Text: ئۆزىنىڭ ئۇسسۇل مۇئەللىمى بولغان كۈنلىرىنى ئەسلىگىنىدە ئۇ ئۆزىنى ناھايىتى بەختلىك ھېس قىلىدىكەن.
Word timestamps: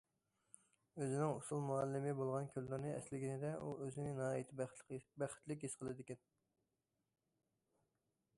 ئۆزىنىڭ 1.03 1.33
ئۇسسۇل 1.33 1.61
مۇئەللىمى 1.65 2.13
بولغان 2.19 2.47
كۈنلىرىنى 2.55 2.93
ئەسلىگىنىدە 2.95 3.53
ئۇ 3.59 3.69
ئۆزىنى 3.75 4.15
ناھايىتى 4.21 4.61
بەختلىك 5.21 5.69
ھېس 5.69 5.79
قىلىدىكەن. 5.83 6.27